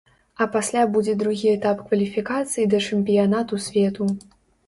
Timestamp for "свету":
3.67-4.09